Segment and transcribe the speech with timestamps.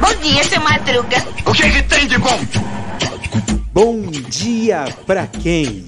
[0.00, 1.16] Bom dia, seu Madruga.
[1.44, 2.38] O que, que tem de bom?
[3.72, 5.86] Bom dia pra quem?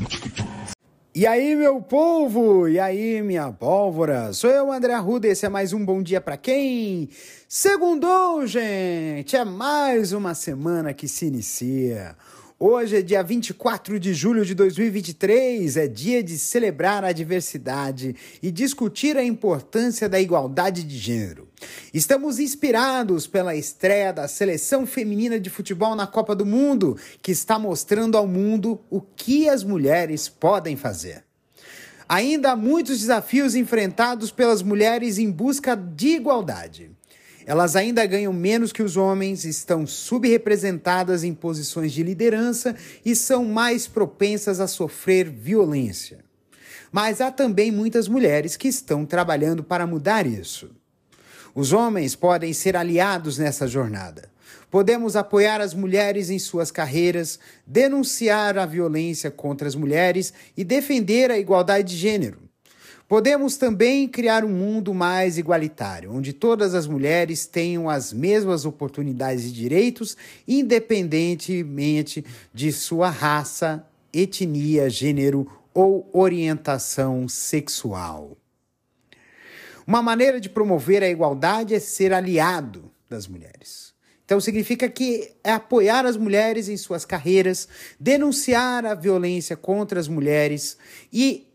[1.14, 2.68] E aí, meu povo?
[2.68, 4.32] E aí, minha pólvora?
[4.32, 7.08] Sou eu, André Arruda, esse é mais um Bom Dia Pra Quem?
[7.48, 9.36] Segundou, gente!
[9.36, 12.16] É mais uma semana que se inicia.
[12.60, 18.50] Hoje é dia 24 de julho de 2023, é dia de celebrar a diversidade e
[18.50, 21.46] discutir a importância da igualdade de gênero.
[21.94, 27.60] Estamos inspirados pela estreia da seleção feminina de futebol na Copa do Mundo, que está
[27.60, 31.22] mostrando ao mundo o que as mulheres podem fazer.
[32.08, 36.97] Ainda há muitos desafios enfrentados pelas mulheres em busca de igualdade.
[37.48, 43.42] Elas ainda ganham menos que os homens, estão subrepresentadas em posições de liderança e são
[43.42, 46.18] mais propensas a sofrer violência.
[46.92, 50.70] Mas há também muitas mulheres que estão trabalhando para mudar isso.
[51.54, 54.28] Os homens podem ser aliados nessa jornada.
[54.70, 61.30] Podemos apoiar as mulheres em suas carreiras, denunciar a violência contra as mulheres e defender
[61.30, 62.47] a igualdade de gênero.
[63.08, 69.46] Podemos também criar um mundo mais igualitário, onde todas as mulheres tenham as mesmas oportunidades
[69.46, 70.14] e direitos,
[70.46, 78.36] independentemente de sua raça, etnia, gênero ou orientação sexual.
[79.86, 83.94] Uma maneira de promover a igualdade é ser aliado das mulheres.
[84.22, 87.66] Então, significa que é apoiar as mulheres em suas carreiras,
[87.98, 90.76] denunciar a violência contra as mulheres
[91.10, 91.47] e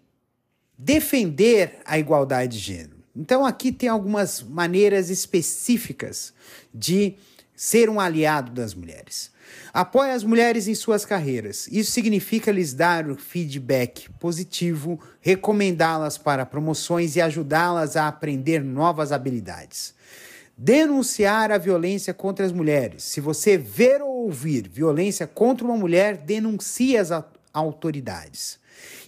[0.78, 3.04] defender a igualdade de gênero.
[3.16, 6.34] Então, aqui tem algumas maneiras específicas
[6.74, 7.16] de
[7.56, 9.32] ser um aliado das mulheres.
[9.72, 11.68] Apoie as mulheres em suas carreiras.
[11.72, 19.94] Isso significa lhes dar feedback positivo, recomendá-las para promoções e ajudá-las a aprender novas habilidades.
[20.58, 23.04] Denunciar a violência contra as mulheres.
[23.04, 27.12] Se você ver ou ouvir violência contra uma mulher, denuncie as
[27.54, 28.60] autoridades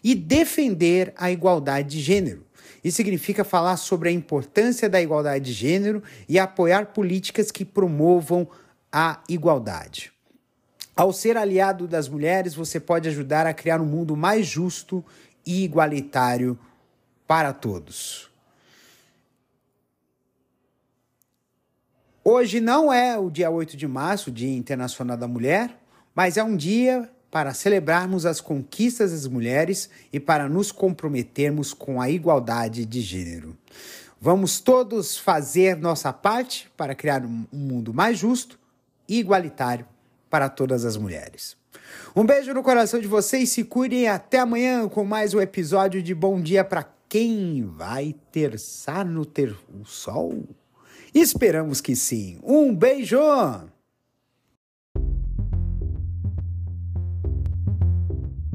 [0.03, 2.45] e defender a igualdade de gênero.
[2.83, 8.47] Isso significa falar sobre a importância da igualdade de gênero e apoiar políticas que promovam
[8.91, 10.13] a igualdade.
[10.95, 15.03] Ao ser aliado das mulheres, você pode ajudar a criar um mundo mais justo
[15.45, 16.57] e igualitário
[17.27, 18.29] para todos.
[22.23, 25.77] Hoje não é o dia 8 de março, o Dia Internacional da Mulher,
[26.13, 31.99] mas é um dia para celebrarmos as conquistas das mulheres e para nos comprometermos com
[31.99, 33.57] a igualdade de gênero.
[34.21, 38.57] Vamos todos fazer nossa parte para criar um mundo mais justo
[39.05, 39.85] e igualitário
[40.29, 41.57] para todas as mulheres.
[42.15, 46.15] Um beijo no coração de vocês, se cuidem até amanhã com mais um episódio de
[46.15, 50.41] Bom Dia para quem vai terçar no ter o sol.
[51.13, 52.39] Esperamos que sim.
[52.41, 53.74] Um beijo!